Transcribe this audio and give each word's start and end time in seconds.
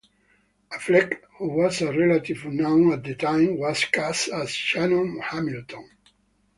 Affleck, 0.73 1.21
who 1.37 1.47
was 1.49 1.79
a 1.83 1.91
relative 1.95 2.43
unknown 2.45 2.91
at 2.91 3.03
the 3.03 3.13
time, 3.13 3.55
was 3.59 3.85
cast 3.85 4.29
as 4.29 4.49
Shannon 4.49 5.19
Hamilton. 5.19 5.91